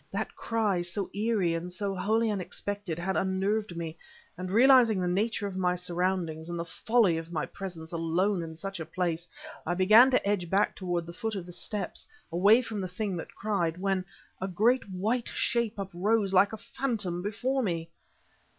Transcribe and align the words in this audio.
That 0.11 0.35
cry, 0.35 0.81
so 0.81 1.11
eerie 1.13 1.53
and 1.53 1.71
so 1.71 1.93
wholly 1.93 2.31
unexpected, 2.31 2.97
had 2.97 3.15
unnerved 3.15 3.77
me; 3.77 3.99
and 4.35 4.49
realizing 4.49 4.99
the 4.99 5.07
nature 5.07 5.45
of 5.45 5.55
my 5.55 5.75
surroundings, 5.75 6.49
and 6.49 6.57
the 6.57 6.65
folly 6.65 7.19
of 7.19 7.31
my 7.31 7.45
presence 7.45 7.91
alone 7.91 8.41
in 8.41 8.55
such 8.55 8.79
a 8.79 8.85
place, 8.87 9.27
I 9.63 9.75
began 9.75 10.09
to 10.09 10.27
edge 10.27 10.49
back 10.49 10.75
toward 10.75 11.05
the 11.05 11.13
foot 11.13 11.35
of 11.35 11.45
the 11.45 11.53
steps, 11.53 12.07
away 12.31 12.63
from 12.63 12.81
the 12.81 12.87
thing 12.87 13.15
that 13.17 13.35
cried; 13.35 13.77
when 13.77 14.03
a 14.41 14.47
great 14.47 14.89
white 14.89 15.27
shape 15.27 15.77
uprose 15.77 16.33
like 16.33 16.51
a 16.51 16.57
phantom 16.57 17.21
before 17.21 17.61
me!... 17.61 17.91